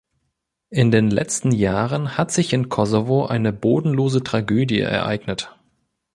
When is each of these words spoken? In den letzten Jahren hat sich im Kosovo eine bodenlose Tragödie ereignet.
In 0.71 0.89
den 0.89 1.11
letzten 1.11 1.51
Jahren 1.51 2.17
hat 2.17 2.31
sich 2.31 2.53
im 2.53 2.69
Kosovo 2.69 3.27
eine 3.27 3.53
bodenlose 3.53 4.23
Tragödie 4.23 4.79
ereignet. 4.79 5.55